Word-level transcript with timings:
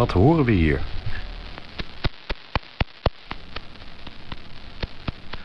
Wat 0.00 0.12
horen 0.12 0.44
we 0.44 0.52
hier? 0.52 0.80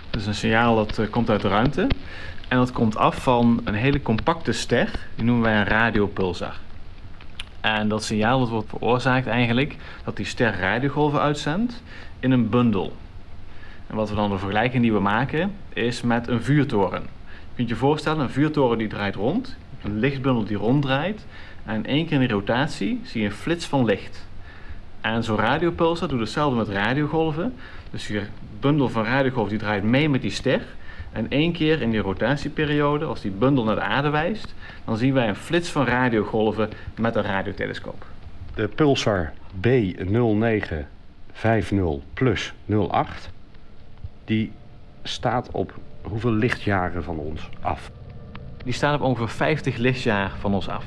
Dat 0.10 0.22
is 0.22 0.28
een 0.28 0.36
signaal 0.36 0.76
dat 0.76 0.98
eh, 0.98 1.10
komt 1.10 1.30
uit 1.30 1.42
de 1.42 1.48
ruimte. 1.48 1.88
En 2.48 2.58
dat 2.58 2.72
komt 2.72 2.98
af 2.98 3.24
van 3.24 3.62
een 3.64 3.74
hele 3.74 4.02
compacte 4.02 4.52
ster. 4.52 4.92
Die 5.16 5.26
noemen 5.26 5.44
wij 5.44 5.60
een 5.60 5.66
radiopulsar. 5.66 6.60
En 7.62 7.88
dat 7.88 8.04
signaal 8.04 8.40
dat 8.40 8.50
wordt 8.50 8.70
veroorzaakt 8.70 9.28
eigenlijk 9.28 9.76
dat 10.04 10.16
die 10.16 10.26
ster 10.26 10.60
radiogolven 10.60 11.22
uitzendt 11.22 11.84
in 12.20 12.32
een 12.32 12.50
bundel. 12.50 12.94
En 13.88 13.96
wat 13.96 14.10
we 14.10 14.16
dan 14.16 14.30
de 14.30 14.38
vergelijking 14.38 14.82
die 14.82 14.94
we 14.94 15.00
maken 15.00 15.56
is 15.74 16.02
met 16.02 16.28
een 16.28 16.44
vuurtoren. 16.44 17.02
Je 17.02 17.56
kunt 17.56 17.70
je 17.70 17.76
voorstellen, 17.76 18.20
een 18.20 18.30
vuurtoren 18.30 18.78
die 18.78 18.88
draait 18.88 19.16
rond. 19.16 19.58
Een 19.84 20.00
lichtbundel 20.00 20.46
die 20.46 20.58
ronddraait. 20.58 21.26
En 21.66 21.76
in 21.76 21.86
één 21.86 22.06
keer 22.06 22.14
in 22.14 22.20
die 22.20 22.38
rotatie 22.38 23.02
zie 23.04 23.22
je 23.22 23.28
een 23.28 23.34
flits 23.34 23.66
van 23.66 23.86
licht. 23.86 24.28
En 25.06 25.24
zo'n 25.24 25.38
radiopulsar 25.38 26.08
doet 26.08 26.20
hetzelfde 26.20 26.58
met 26.58 26.68
radiogolven. 26.68 27.54
Dus 27.92 28.08
je 28.08 28.22
bundel 28.60 28.90
van 28.90 29.04
radiogolven 29.04 29.50
die 29.50 29.60
draait 29.60 29.84
mee 29.84 30.10
met 30.10 30.22
die 30.22 30.32
ster. 30.32 30.62
En 31.12 31.30
één 31.30 31.52
keer 31.52 31.82
in 31.82 31.92
die 31.92 32.00
rotatieperiode, 32.00 33.06
als 33.06 33.22
die 33.22 33.32
bundel 33.32 33.64
naar 33.64 33.76
de 33.76 33.82
aarde 33.82 34.10
wijst, 34.10 34.54
dan 34.86 34.98
zien 34.98 35.14
wij 35.14 35.28
een 35.28 35.36
flits 35.36 35.70
van 35.70 35.86
radiogolven 35.86 36.70
met 37.00 37.16
een 37.16 37.24
radiotelescoop. 37.24 38.06
De 38.56 38.68
pulsar 38.68 39.34
B0950 39.56 39.64
plus 42.14 42.54
08, 42.90 43.30
die 44.26 44.52
staat 45.04 45.50
op 45.52 45.74
hoeveel 46.02 46.32
lichtjaren 46.32 47.04
van 47.04 47.18
ons 47.18 47.50
af? 47.62 47.92
Die 48.64 48.74
staat 48.74 48.96
op 48.96 49.02
ongeveer 49.02 49.30
50 49.30 49.78
lichtjaar 49.78 50.32
van 50.40 50.54
ons 50.54 50.70
af. 50.70 50.86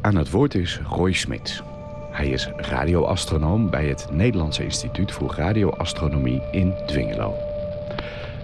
Aan 0.00 0.16
het 0.16 0.30
woord 0.30 0.54
is 0.54 0.80
Roy 0.88 1.12
Smits. 1.12 1.62
Hij 2.10 2.28
is 2.28 2.48
radioastronoom 2.56 3.70
bij 3.70 3.86
het 3.86 4.06
Nederlandse 4.10 4.64
Instituut 4.64 5.12
voor 5.12 5.34
Radioastronomie 5.36 6.42
in 6.50 6.74
Dwingelo. 6.86 7.34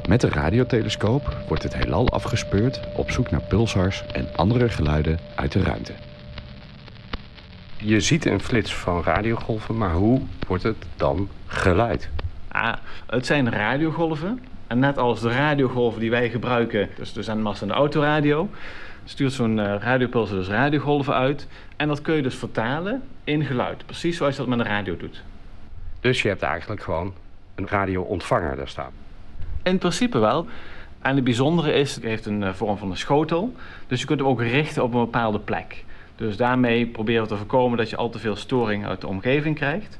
Met 0.08 0.20
de 0.20 0.28
radiotelescoop 0.28 1.36
wordt 1.48 1.62
het 1.62 1.75
heelal 1.75 2.08
afgespeurd 2.08 2.80
op 2.95 3.11
zoek 3.11 3.30
naar 3.30 3.42
pulsars 3.48 4.05
en 4.13 4.29
andere 4.36 4.68
geluiden 4.68 5.18
uit 5.35 5.52
de 5.52 5.63
ruimte. 5.63 5.92
Je 7.77 8.01
ziet 8.01 8.27
een 8.27 8.40
flits 8.40 8.74
van 8.74 9.02
radiogolven, 9.02 9.77
maar 9.77 9.95
hoe 9.95 10.20
wordt 10.46 10.63
het 10.63 10.86
dan 10.96 11.29
geluid? 11.46 12.08
Ah, 12.48 12.74
het 13.07 13.27
zijn 13.27 13.51
radiogolven. 13.51 14.40
En 14.67 14.79
net 14.79 14.98
als 14.98 15.20
de 15.20 15.30
radiogolven 15.30 16.01
die 16.01 16.11
wij 16.11 16.30
gebruiken, 16.30 16.89
dus 16.96 17.13
de 17.13 17.23
zendmast 17.23 17.63
en 17.63 17.69
de 17.69 17.74
autoradio, 17.74 18.48
stuurt 19.08 19.33
zo'n 19.33 19.58
uh, 19.58 19.74
radiopulsar 19.78 20.36
dus 20.36 20.48
radiogolven 20.48 21.14
uit. 21.14 21.46
En 21.77 21.89
dat 21.89 22.02
kun 22.02 22.14
je 22.14 22.22
dus 22.22 22.34
vertalen 22.34 23.02
in 23.24 23.44
geluid. 23.44 23.86
Precies 23.86 24.17
zoals 24.17 24.33
je 24.36 24.40
dat 24.40 24.48
met 24.48 24.58
een 24.58 24.67
radio 24.67 24.96
doet. 24.96 25.22
Dus 26.00 26.22
je 26.22 26.28
hebt 26.28 26.42
eigenlijk 26.42 26.83
gewoon 26.83 27.14
een 27.55 27.68
radioontvanger 27.68 28.56
daar 28.56 28.68
staan? 28.68 28.90
In 29.62 29.78
principe 29.78 30.18
wel. 30.18 30.46
En 31.00 31.14
het 31.14 31.24
bijzondere 31.24 31.72
is, 31.72 31.95
het 31.95 32.05
heeft 32.05 32.27
een 32.27 32.42
uh, 32.42 32.52
vorm 32.52 32.78
van 32.78 32.90
een 32.90 32.96
schotel. 32.96 33.55
Dus 33.86 34.00
je 34.00 34.06
kunt 34.06 34.18
hem 34.18 34.28
ook 34.28 34.40
richten 34.40 34.83
op 34.83 34.95
een 34.95 35.00
bepaalde 35.00 35.39
plek. 35.39 35.84
Dus 36.16 36.36
daarmee 36.36 36.86
proberen 36.86 37.22
we 37.22 37.28
te 37.28 37.36
voorkomen 37.36 37.78
dat 37.78 37.90
je 37.90 37.96
al 37.96 38.08
te 38.08 38.18
veel 38.18 38.36
storing 38.36 38.86
uit 38.86 39.00
de 39.00 39.06
omgeving 39.06 39.56
krijgt. 39.56 39.98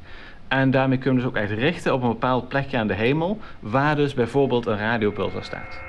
En 0.49 0.71
daarmee 0.71 0.99
kunnen 0.99 1.23
we 1.23 1.29
dus 1.29 1.39
ook 1.39 1.45
echt 1.45 1.59
richten 1.59 1.95
op 1.95 2.03
een 2.03 2.09
bepaald 2.09 2.49
plekje 2.49 2.79
aan 2.79 2.87
de 2.87 2.95
hemel, 2.95 3.39
waar 3.61 3.97
dus 3.97 4.15
bijvoorbeeld 4.15 4.67
een 4.67 4.79
radiopulsar 4.79 5.45
staat. 5.45 5.81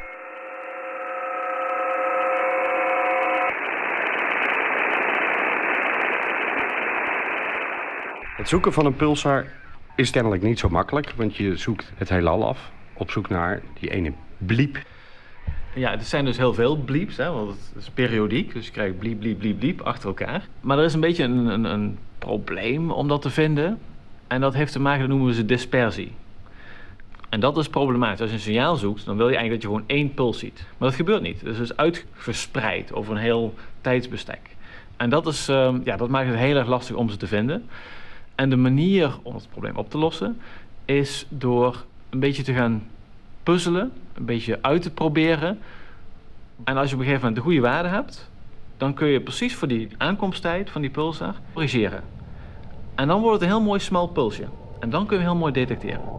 Het 8.37 8.49
zoeken 8.49 8.73
van 8.73 8.85
een 8.85 8.95
pulsar 8.95 9.45
is 9.95 10.09
kennelijk 10.09 10.41
niet 10.41 10.59
zo 10.59 10.69
makkelijk, 10.69 11.13
want 11.15 11.35
je 11.35 11.55
zoekt 11.55 11.91
het 11.95 12.09
heelal 12.09 12.47
af 12.47 12.71
op 12.93 13.11
zoek 13.11 13.29
naar 13.29 13.61
die 13.79 13.89
ene 13.89 14.13
bliep. 14.37 14.77
Ja, 15.75 15.91
er 15.91 16.01
zijn 16.01 16.25
dus 16.25 16.37
heel 16.37 16.53
veel 16.53 16.77
blieps, 16.77 17.17
hè, 17.17 17.31
want 17.31 17.49
het 17.49 17.83
is 17.83 17.89
periodiek. 17.89 18.53
Dus 18.53 18.65
je 18.65 18.71
krijgt 18.71 18.99
bliep, 18.99 19.19
bliep, 19.19 19.39
bliep, 19.39 19.59
bliep 19.59 19.81
achter 19.81 20.07
elkaar. 20.07 20.47
Maar 20.61 20.77
er 20.77 20.83
is 20.83 20.93
een 20.93 20.99
beetje 20.99 21.23
een, 21.23 21.45
een, 21.45 21.63
een 21.63 21.97
probleem 22.19 22.91
om 22.91 23.07
dat 23.07 23.21
te 23.21 23.29
vinden. 23.29 23.79
En 24.27 24.41
dat 24.41 24.53
heeft 24.53 24.71
te 24.71 24.79
maken, 24.79 24.99
dat 24.99 25.09
noemen 25.09 25.27
we 25.27 25.33
ze 25.33 25.45
dispersie. 25.45 26.11
En 27.29 27.39
dat 27.39 27.57
is 27.57 27.69
problematisch. 27.69 28.21
Als 28.21 28.29
je 28.29 28.35
een 28.35 28.41
signaal 28.41 28.75
zoekt, 28.75 29.05
dan 29.05 29.17
wil 29.17 29.29
je 29.29 29.35
eigenlijk 29.35 29.61
dat 29.61 29.71
je 29.71 29.77
gewoon 29.77 29.97
één 29.97 30.13
puls 30.13 30.39
ziet. 30.39 30.65
Maar 30.77 30.89
dat 30.89 30.97
gebeurt 30.97 31.21
niet. 31.21 31.41
Het 31.41 31.49
is 31.49 31.57
dus 31.57 31.77
uitverspreid 31.77 32.93
over 32.93 33.11
een 33.11 33.21
heel 33.21 33.53
tijdsbestek. 33.81 34.55
En 34.97 35.09
dat, 35.09 35.27
is, 35.27 35.49
uh, 35.49 35.75
ja, 35.83 35.97
dat 35.97 36.09
maakt 36.09 36.27
het 36.27 36.37
heel 36.37 36.55
erg 36.55 36.67
lastig 36.67 36.95
om 36.95 37.09
ze 37.09 37.17
te 37.17 37.27
vinden. 37.27 37.65
En 38.37 38.49
de 38.49 38.55
manier 38.55 39.17
om 39.23 39.35
het 39.35 39.49
probleem 39.49 39.75
op 39.75 39.89
te 39.89 39.97
lossen 39.97 40.37
is 40.85 41.25
door 41.29 41.85
een 42.09 42.19
beetje 42.19 42.43
te 42.43 42.53
gaan 42.53 42.87
puzzelen, 43.43 43.91
een 44.13 44.25
beetje 44.25 44.59
uit 44.61 44.81
te 44.81 44.91
proberen. 44.91 45.59
En 46.63 46.77
als 46.77 46.89
je 46.89 46.95
op 46.95 47.01
een 47.01 47.07
gegeven 47.07 47.27
moment 47.27 47.35
de 47.35 47.41
goede 47.41 47.67
waarde 47.67 47.89
hebt, 47.89 48.29
dan 48.77 48.93
kun 48.93 49.07
je 49.07 49.21
precies 49.21 49.55
voor 49.55 49.67
die 49.67 49.89
aankomsttijd 49.97 50.69
van 50.69 50.81
die 50.81 50.89
pulsar 50.89 51.35
corrigeren. 51.53 52.03
En 52.95 53.07
dan 53.07 53.21
wordt 53.21 53.33
het 53.33 53.49
een 53.49 53.55
heel 53.55 53.65
mooi 53.65 53.79
smal 53.79 54.07
pulsje. 54.07 54.47
En 54.79 54.89
dan 54.89 55.05
kun 55.05 55.17
je 55.17 55.23
heel 55.23 55.35
mooi 55.35 55.53
detecteren. 55.53 56.16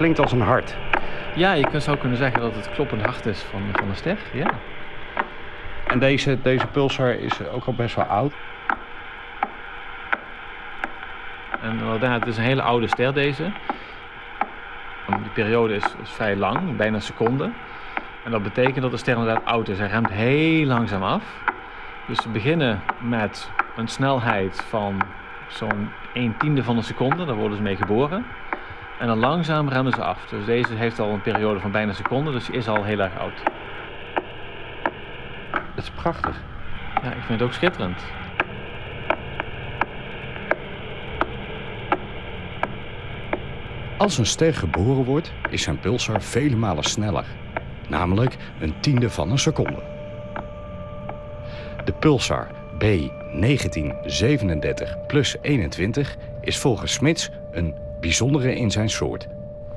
Klinkt 0.00 0.18
als 0.18 0.32
een 0.32 0.40
hart. 0.40 0.76
Ja, 1.34 1.52
je 1.52 1.80
zou 1.80 1.96
kunnen 1.96 2.18
zeggen 2.18 2.40
dat 2.40 2.54
het 2.54 2.70
kloppend 2.70 3.02
hart 3.02 3.26
is 3.26 3.40
van, 3.40 3.62
van 3.72 3.88
een 3.88 3.96
ster. 3.96 4.18
Ja. 4.32 4.50
En 5.86 5.98
deze, 5.98 6.42
deze 6.42 6.66
pulsar 6.66 7.14
is 7.14 7.48
ook 7.48 7.64
al 7.64 7.74
best 7.74 7.94
wel 7.94 8.04
oud. 8.04 8.32
En 11.62 11.70
inderdaad, 11.70 12.20
het 12.20 12.28
is 12.28 12.36
een 12.36 12.42
hele 12.42 12.62
oude 12.62 12.88
ster 12.88 13.14
deze. 13.14 13.52
Die 15.06 15.30
periode 15.34 15.74
is, 15.74 15.84
is 16.02 16.10
vrij 16.10 16.36
lang, 16.36 16.76
bijna 16.76 16.96
een 16.96 17.02
seconde. 17.02 17.50
En 18.24 18.30
dat 18.30 18.42
betekent 18.42 18.82
dat 18.82 18.90
de 18.90 18.96
ster 18.96 19.16
inderdaad 19.16 19.44
oud 19.44 19.68
is. 19.68 19.78
Hij 19.78 19.88
remt 19.88 20.10
heel 20.10 20.66
langzaam 20.66 21.02
af. 21.02 21.24
Dus 22.06 22.24
we 22.24 22.30
beginnen 22.30 22.80
met 23.00 23.50
een 23.76 23.88
snelheid 23.88 24.64
van 24.68 25.02
zo'n 25.48 25.90
1 26.12 26.36
tiende 26.36 26.64
van 26.64 26.76
een 26.76 26.82
seconde. 26.82 27.24
Daar 27.24 27.36
worden 27.36 27.56
ze 27.56 27.62
mee 27.62 27.76
geboren. 27.76 28.24
En 29.00 29.06
dan 29.06 29.18
langzaam 29.18 29.68
remmen 29.68 29.92
ze 29.92 30.02
af. 30.02 30.26
Dus 30.30 30.44
deze 30.44 30.74
heeft 30.74 30.98
al 30.98 31.10
een 31.10 31.22
periode 31.22 31.60
van 31.60 31.70
bijna 31.70 31.88
een 31.88 31.94
seconde, 31.94 32.30
dus 32.30 32.46
die 32.46 32.56
is 32.56 32.68
al 32.68 32.84
heel 32.84 32.98
erg 32.98 33.18
oud. 33.18 33.42
Het 35.52 35.84
is 35.84 35.90
prachtig. 35.90 36.42
Ja, 37.02 37.08
ik 37.08 37.22
vind 37.22 37.40
het 37.40 37.42
ook 37.42 37.52
schitterend. 37.52 38.02
Als 43.98 44.18
een 44.18 44.26
ster 44.26 44.54
geboren 44.54 45.04
wordt, 45.04 45.32
is 45.50 45.62
zijn 45.62 45.80
pulsar 45.80 46.22
vele 46.22 46.56
malen 46.56 46.84
sneller. 46.84 47.24
Namelijk 47.88 48.36
een 48.58 48.80
tiende 48.80 49.10
van 49.10 49.30
een 49.30 49.38
seconde. 49.38 49.82
De 51.84 51.92
pulsar 51.92 52.48
B1937 52.84 55.06
plus 55.06 55.36
21 55.40 56.16
is 56.40 56.58
volgens 56.58 56.92
Smits 56.92 57.30
een 57.50 57.79
bijzondere 58.00 58.54
in 58.56 58.70
zijn 58.70 58.90
soort. 58.90 59.28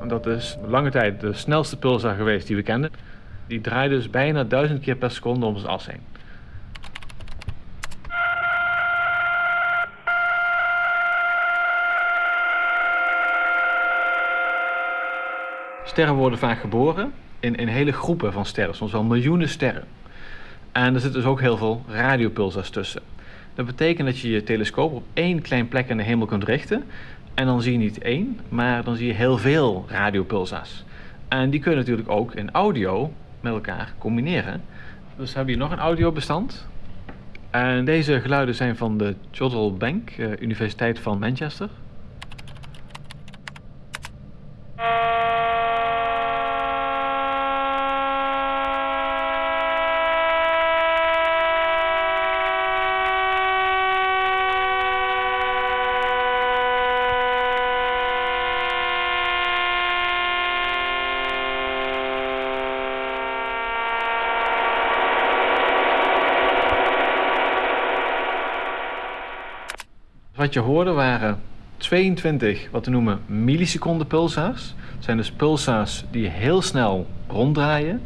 Dat 0.07 0.25
is 0.25 0.57
lange 0.67 0.89
tijd 0.89 1.19
de 1.19 1.33
snelste 1.33 1.77
pulsar 1.77 2.15
geweest 2.15 2.47
die 2.47 2.55
we 2.55 2.61
kenden. 2.61 2.91
Die 3.47 3.61
draait 3.61 3.89
dus 3.89 4.09
bijna 4.09 4.43
1000 4.43 4.81
keer 4.81 4.95
per 4.95 5.11
seconde 5.11 5.45
om 5.45 5.57
zijn 5.57 5.71
as 5.71 5.85
heen. 5.85 6.01
Sterren 15.83 16.15
worden 16.15 16.39
vaak 16.39 16.59
geboren 16.59 17.13
in, 17.39 17.55
in 17.55 17.67
hele 17.67 17.91
groepen 17.91 18.33
van 18.33 18.45
sterren, 18.45 18.75
soms 18.75 18.91
wel 18.91 19.03
miljoenen 19.03 19.49
sterren. 19.49 19.83
En 20.71 20.93
er 20.93 20.99
zitten 20.99 21.21
dus 21.21 21.29
ook 21.29 21.41
heel 21.41 21.57
veel 21.57 21.83
radiopulsars 21.87 22.69
tussen. 22.69 23.01
Dat 23.55 23.65
betekent 23.65 24.07
dat 24.07 24.19
je 24.19 24.29
je 24.29 24.43
telescoop 24.43 24.93
op 24.93 25.03
één 25.13 25.41
klein 25.41 25.67
plek 25.67 25.89
in 25.89 25.97
de 25.97 26.03
hemel 26.03 26.25
kunt 26.25 26.43
richten. 26.43 26.83
En 27.33 27.45
dan 27.45 27.61
zie 27.61 27.71
je 27.71 27.77
niet 27.77 28.01
één, 28.01 28.39
maar 28.49 28.83
dan 28.83 28.95
zie 28.95 29.07
je 29.07 29.13
heel 29.13 29.37
veel 29.37 29.85
radiopulsars. 29.87 30.83
En 31.27 31.49
die 31.49 31.59
kunnen 31.59 31.79
natuurlijk 31.79 32.09
ook 32.09 32.35
in 32.35 32.51
audio 32.51 33.13
met 33.41 33.53
elkaar 33.53 33.93
combineren. 33.97 34.61
Dus 35.17 35.29
we 35.29 35.35
hebben 35.35 35.53
hier 35.53 35.63
nog 35.63 35.71
een 35.71 35.79
audiobestand. 35.79 36.67
En 37.49 37.85
deze 37.85 38.21
geluiden 38.21 38.55
zijn 38.55 38.77
van 38.77 38.97
de 38.97 39.15
Jodrell 39.31 39.71
Bank, 39.77 40.17
uh, 40.17 40.31
Universiteit 40.39 40.99
van 40.99 41.19
Manchester. 41.19 41.69
Wat 70.43 70.53
je 70.53 70.59
hoorde 70.59 70.91
waren 70.91 71.39
22 71.77 72.67
wat 72.71 72.85
we 72.85 72.91
noemen 72.91 73.19
milliseconden 73.25 74.07
pulsars. 74.07 74.75
Dat 74.95 75.03
zijn 75.03 75.17
dus 75.17 75.31
pulsars 75.31 76.03
die 76.11 76.27
heel 76.27 76.61
snel 76.61 77.07
ronddraaien. 77.27 78.01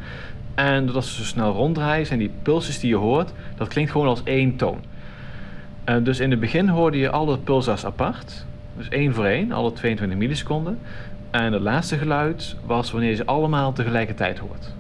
En 0.55 0.85
doordat 0.85 1.05
ze 1.05 1.15
zo 1.15 1.23
snel 1.23 1.51
ronddraaien, 1.51 2.05
zijn 2.05 2.19
die 2.19 2.31
pulsjes 2.41 2.79
die 2.79 2.89
je 2.89 2.95
hoort, 2.95 3.33
dat 3.55 3.67
klinkt 3.67 3.91
gewoon 3.91 4.07
als 4.07 4.23
één 4.23 4.55
toon. 4.55 4.79
Uh, 5.85 5.95
dus 6.03 6.19
in 6.19 6.31
het 6.31 6.39
begin 6.39 6.67
hoorde 6.67 6.97
je 6.97 7.09
alle 7.09 7.37
pulsars 7.37 7.85
apart. 7.85 8.45
Dus 8.77 8.89
één 8.89 9.13
voor 9.13 9.25
één, 9.25 9.51
alle 9.51 9.73
22 9.73 10.17
milliseconden. 10.17 10.79
En 11.31 11.53
het 11.53 11.61
laatste 11.61 11.97
geluid 11.97 12.55
was 12.65 12.91
wanneer 12.91 13.09
je 13.09 13.15
ze 13.15 13.25
allemaal 13.25 13.73
tegelijkertijd 13.73 14.39
hoort. 14.39 14.73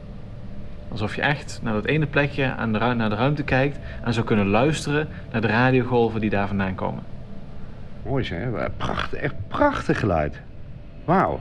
Alsof 0.87 1.15
je 1.15 1.21
echt 1.21 1.59
naar 1.63 1.73
dat 1.73 1.85
ene 1.85 2.05
plekje 2.05 2.53
aan 2.53 2.73
de, 2.73 2.79
naar 2.79 3.09
de 3.09 3.15
ruimte 3.15 3.43
kijkt 3.43 3.79
en 4.03 4.13
zou 4.13 4.25
kunnen 4.25 4.47
luisteren 4.47 5.07
naar 5.31 5.41
de 5.41 5.47
radiogolven 5.47 6.21
die 6.21 6.29
daar 6.29 6.47
vandaan 6.47 6.75
komen. 6.75 7.15
Mooi 8.07 8.23
zeg. 8.23 8.47
Prachtig, 8.77 9.19
echt 9.19 9.35
prachtig 9.47 9.99
geluid. 9.99 10.39
Wauw. 11.05 11.39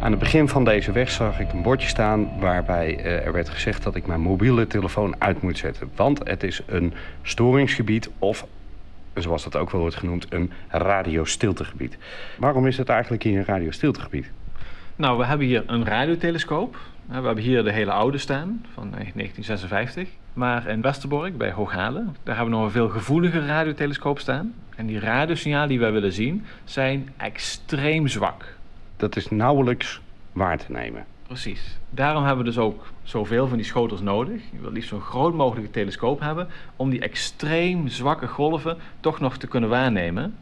Aan 0.00 0.10
het 0.10 0.18
begin 0.18 0.48
van 0.48 0.64
deze 0.64 0.92
weg 0.92 1.10
zag 1.10 1.40
ik 1.40 1.52
een 1.52 1.62
bordje 1.62 1.88
staan 1.88 2.30
waarbij 2.40 2.98
uh, 2.98 3.26
er 3.26 3.32
werd 3.32 3.48
gezegd 3.48 3.82
dat 3.82 3.94
ik 3.94 4.06
mijn 4.06 4.20
mobiele 4.20 4.66
telefoon 4.66 5.14
uit 5.18 5.42
moet 5.42 5.58
zetten. 5.58 5.90
Want 5.94 6.28
het 6.28 6.42
is 6.42 6.62
een 6.66 6.94
storingsgebied 7.22 8.10
of, 8.18 8.46
zoals 9.14 9.44
dat 9.44 9.56
ook 9.56 9.70
wel 9.70 9.80
wordt 9.80 9.96
genoemd, 9.96 10.26
een 10.28 10.50
radiostiltegebied. 10.68 11.98
Waarom 12.38 12.66
is 12.66 12.78
het 12.78 12.88
eigenlijk 12.88 13.22
hier 13.22 13.38
een 13.38 13.44
radiostiltegebied? 13.44 14.30
Nou, 14.98 15.18
we 15.18 15.24
hebben 15.24 15.46
hier 15.46 15.62
een 15.66 15.84
radiotelescoop. 15.84 16.78
We 17.06 17.14
hebben 17.14 17.38
hier 17.38 17.64
de 17.64 17.72
hele 17.72 17.92
oude 17.92 18.18
staan 18.18 18.64
van 18.74 18.90
1956. 18.90 20.08
Maar 20.32 20.66
in 20.66 20.80
Westerbork, 20.80 21.36
bij 21.36 21.52
Hooghalen, 21.52 22.16
daar 22.22 22.36
hebben 22.36 22.54
we 22.54 22.58
nog 22.58 22.66
een 22.66 22.72
veel 22.72 22.88
gevoeliger 22.88 23.46
radiotelescoop 23.46 24.18
staan. 24.18 24.54
En 24.76 24.86
die 24.86 25.00
radiosignalen 25.00 25.68
die 25.68 25.78
wij 25.78 25.92
willen 25.92 26.12
zien, 26.12 26.44
zijn 26.64 27.12
extreem 27.16 28.08
zwak. 28.08 28.56
Dat 28.96 29.16
is 29.16 29.30
nauwelijks 29.30 30.00
waar 30.32 30.58
te 30.58 30.72
nemen. 30.72 31.04
Precies. 31.26 31.78
Daarom 31.90 32.24
hebben 32.24 32.44
we 32.44 32.50
dus 32.50 32.58
ook 32.58 32.86
zoveel 33.02 33.48
van 33.48 33.56
die 33.56 33.66
schotels 33.66 34.00
nodig. 34.00 34.42
Je 34.52 34.60
wil 34.60 34.72
liefst 34.72 34.88
zo'n 34.88 35.00
groot 35.00 35.34
mogelijke 35.34 35.70
telescoop 35.70 36.20
hebben 36.20 36.48
om 36.76 36.90
die 36.90 37.00
extreem 37.00 37.88
zwakke 37.88 38.26
golven 38.26 38.76
toch 39.00 39.20
nog 39.20 39.36
te 39.36 39.46
kunnen 39.46 39.68
waarnemen. 39.68 40.36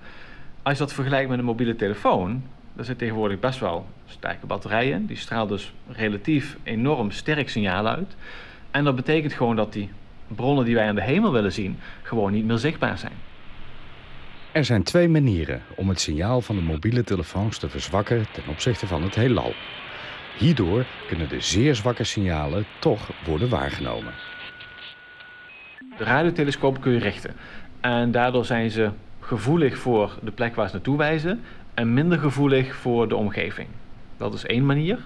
Als 0.62 0.79
je 0.79 0.85
dat 0.85 0.93
vergelijkt 0.93 1.29
met 1.31 1.39
een 1.39 1.45
mobiele 1.45 1.77
telefoon, 1.77 2.43
daar 2.75 2.85
zit 2.85 2.99
tegenwoordig 2.99 3.41
best 3.41 3.61
wel 3.61 3.87
sterke 4.06 4.47
batterijen. 4.47 5.06
Die 5.06 5.17
straalt 5.17 5.49
dus 5.49 5.73
relatief 5.88 6.56
enorm 6.62 7.11
sterk 7.11 7.49
signaal 7.49 7.87
uit. 7.87 8.17
En 8.71 8.85
dat 8.85 8.97
betekent 8.97 9.32
gewoon 9.32 9.56
dat 9.56 9.73
die 9.73 9.91
bronnen 10.26 10.65
die 10.65 10.75
wij 10.75 10.88
aan 10.88 10.94
de 10.94 11.03
hemel 11.03 11.32
willen 11.32 11.53
zien, 11.53 11.79
gewoon 12.03 12.32
niet 12.32 12.44
meer 12.44 12.59
zichtbaar 12.59 12.99
zijn. 12.99 13.12
Er 14.53 14.65
zijn 14.65 14.82
twee 14.82 15.09
manieren 15.09 15.62
om 15.76 15.88
het 15.88 16.00
signaal 16.00 16.41
van 16.41 16.56
de 16.56 16.62
mobiele 16.62 17.05
telefoons 17.05 17.59
te 17.59 17.69
verzwakken 17.69 18.26
ten 18.32 18.43
opzichte 18.49 18.87
van 18.87 19.03
het 19.03 19.15
heelal. 19.15 19.55
Hierdoor 20.38 20.85
kunnen 21.09 21.29
de 21.29 21.41
zeer 21.41 21.75
zwakke 21.75 22.05
signalen 22.05 22.65
toch 22.79 23.11
worden 23.25 23.49
waargenomen. 23.49 24.12
De 25.99 26.05
radiotelescopen 26.05 26.81
kun 26.81 26.93
je 26.93 26.99
richten. 26.99 27.35
En 27.81 28.11
daardoor 28.11 28.44
zijn 28.44 28.71
ze 28.71 28.91
gevoelig 29.21 29.79
voor 29.79 30.19
de 30.23 30.31
plek 30.31 30.55
waar 30.55 30.67
ze 30.67 30.75
naartoe 30.75 30.97
wijzen 30.97 31.41
en 31.75 31.94
minder 31.94 32.19
gevoelig 32.19 32.75
voor 32.75 33.09
de 33.09 33.17
omgeving. 33.17 33.69
Dat 34.17 34.35
is 34.35 34.47
één 34.47 34.67
manier. 34.67 34.99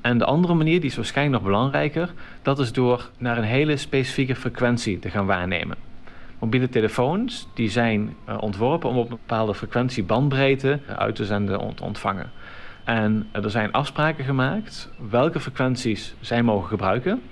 En 0.00 0.18
de 0.18 0.24
andere 0.24 0.54
manier, 0.54 0.80
die 0.80 0.90
is 0.90 0.96
waarschijnlijk 0.96 1.42
nog 1.42 1.52
belangrijker, 1.52 2.12
dat 2.42 2.58
is 2.58 2.72
door 2.72 3.10
naar 3.18 3.38
een 3.38 3.44
hele 3.44 3.76
specifieke 3.76 4.34
frequentie 4.34 4.98
te 4.98 5.10
gaan 5.10 5.26
waarnemen. 5.26 5.76
Mobiele 6.38 6.68
telefoons 6.68 7.48
die 7.54 7.70
zijn 7.70 8.14
uh, 8.28 8.42
ontworpen 8.42 8.88
om 8.88 8.96
op 8.96 9.10
een 9.10 9.18
bepaalde 9.26 9.54
frequentiebandbreedte 9.54 10.80
uit 10.86 11.14
te 11.14 11.24
zenden 11.24 11.60
en 11.60 11.74
te 11.74 11.84
ontvangen. 11.84 12.30
En 12.84 13.26
uh, 13.36 13.44
er 13.44 13.50
zijn 13.50 13.72
afspraken 13.72 14.24
gemaakt 14.24 14.90
welke 15.10 15.40
frequenties 15.40 16.14
zij 16.20 16.42
mogen 16.42 16.68
gebruiken 16.68 17.22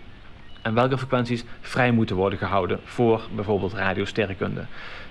en 0.66 0.74
welke 0.74 0.98
frequenties 0.98 1.44
vrij 1.60 1.92
moeten 1.92 2.16
worden 2.16 2.38
gehouden 2.38 2.80
voor 2.84 3.28
bijvoorbeeld 3.34 3.72
radiosterrenkunde. 3.72 4.64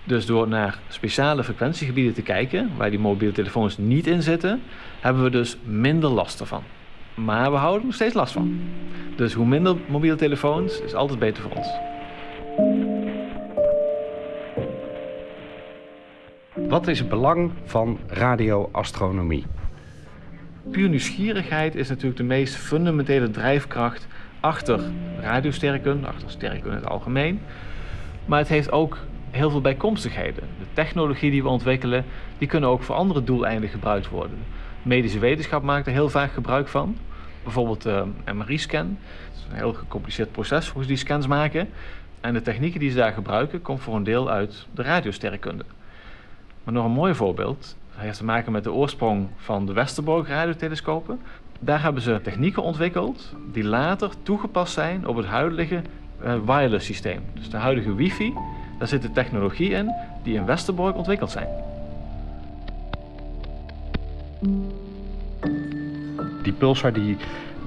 Dus 0.04 0.26
door 0.26 0.48
naar 0.48 0.80
speciale 0.88 1.44
frequentiegebieden 1.44 2.14
te 2.14 2.22
kijken, 2.22 2.72
waar 2.78 2.90
die 2.90 3.00
mobiele 3.00 3.34
telefoons 3.34 3.78
niet 3.78 4.08
in 4.08 4.22
zitten, 4.22 4.62
hebben 5.00 5.24
we 5.24 5.30
dus 5.30 5.58
minder 5.64 6.10
last 6.10 6.40
ervan. 6.40 6.64
Maar 7.14 7.52
we 7.52 7.58
houden 7.58 7.80
er 7.80 7.86
nog 7.86 7.96
steeds 7.96 8.14
last 8.14 8.34
van. 8.34 8.60
Dus 9.16 9.34
hoe 9.34 9.46
minder 9.46 9.76
mobiele 9.88 10.16
telefoons 10.16 10.82
is 10.82 10.94
altijd 10.94 11.20
beter 11.20 11.44
voor 11.44 11.52
ons. 11.52 11.68
Wat 16.70 16.88
is 16.88 17.00
het 17.00 17.10
belang 17.10 17.52
van 17.66 18.00
radioastronomie? 18.08 19.46
Puur 20.72 20.90
nieuwsgierigheid 20.90 21.76
is 21.76 21.90
natuurlijk 21.90 22.18
de 22.18 22.24
meest 22.24 22.56
fundamentele 22.56 23.30
drijfkracht 23.30 24.08
achter 24.46 24.80
radiosterrenkunde, 25.20 26.08
achter 26.08 26.30
sterrenkunde 26.30 26.78
in 26.78 26.84
het 26.84 26.92
algemeen. 26.92 27.42
Maar 28.26 28.40
het 28.40 28.48
heeft 28.48 28.72
ook 28.72 28.98
heel 29.32 29.50
veel 29.50 29.62
bijkomstigheden. 29.62 30.44
De 30.60 30.66
technologie 30.74 31.32
die 31.32 31.44
we 31.44 31.50
ontwikkelen, 31.50 32.06
die 32.38 32.48
kunnen 32.48 32.70
ook 32.70 32.84
voor 32.84 32.96
andere 32.96 33.24
doeleinden 33.24 33.70
gebruikt 33.70 34.10
worden. 34.10 34.38
Medische 34.82 35.20
wetenschap 35.20 35.64
maakt 35.64 35.88
er 35.88 35.94
heel 35.94 36.10
vaak 36.10 36.32
gebruik 36.32 36.68
van. 36.68 36.98
Bijvoorbeeld 37.44 37.82
de 37.82 38.06
MRI-scan. 38.34 38.98
Het 39.26 39.36
is 39.36 39.46
een 39.50 39.56
heel 39.56 39.74
gecompliceerd 39.74 40.32
proces 40.32 40.70
hoe 40.70 40.82
ze 40.82 40.88
die 40.88 40.98
scans 40.98 41.28
maken. 41.28 41.70
En 42.22 42.34
de 42.34 42.42
technieken 42.42 42.80
die 42.80 42.90
ze 42.90 42.96
daar 42.96 43.14
gebruiken, 43.14 43.62
komt 43.62 43.82
voor 43.82 43.96
een 43.96 44.04
deel 44.04 44.30
uit 44.30 44.68
de 44.74 44.82
radiosterrenkunde. 44.82 45.66
Maar 46.64 46.74
nog 46.74 46.86
een 46.86 46.92
mooi 46.92 47.14
voorbeeld, 47.14 47.76
dat 47.92 48.04
heeft 48.04 48.18
te 48.18 48.24
maken 48.24 48.52
met 48.52 48.64
de 48.64 48.72
oorsprong 48.72 49.28
van 49.38 49.66
de 49.66 49.74
Westerbork 49.74 50.28
radiotelescopen. 50.28 51.20
Daar 51.60 51.82
hebben 51.82 52.02
ze 52.02 52.20
technieken 52.24 52.64
ontwikkeld 52.64 53.34
die 53.52 53.64
later 53.64 54.10
toegepast 54.24 54.74
zijn 54.74 55.08
op 55.08 55.16
het 55.16 55.26
huidige 55.26 55.82
uh, 56.24 56.34
wireless 56.46 56.86
systeem. 56.86 57.22
Dus 57.34 57.50
de 57.50 57.58
huidige 57.58 57.96
wifi, 57.96 58.34
daar 58.80 58.88
zit 58.88 59.02
de 59.02 59.12
technologie 59.12 59.70
in 59.70 59.92
die 60.24 60.36
in 60.36 60.46
Westerbork 60.46 60.96
ontwikkeld 60.96 61.32
zijn. 61.32 61.48
Die 66.44 66.54
pulsar 66.54 66.94
die 66.94 67.18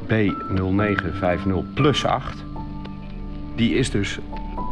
B0950 0.06 1.72
plus 1.74 2.04
8, 2.04 2.44
die 3.56 3.74
is 3.74 3.90
dus 3.90 4.18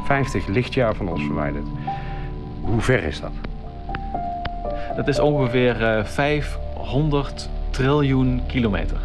50 0.04 0.46
lichtjaar 0.46 0.94
van 0.94 1.08
ons 1.08 1.22
verwijderd. 1.24 1.66
Hoe 2.60 2.80
ver 2.80 3.02
is 3.02 3.20
dat? 3.20 3.32
Dat 4.96 5.08
is 5.08 5.18
ongeveer 5.18 5.80
uh, 5.80 6.04
500 6.04 7.48
triljoen 7.76 8.40
kilometer. 8.48 8.96